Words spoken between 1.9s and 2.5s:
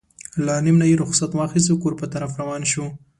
په طرف